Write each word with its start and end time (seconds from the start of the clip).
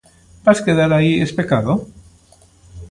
Vas 0.45 0.59
quedar 0.65 0.91
aí 0.93 1.11
especado? 1.27 1.71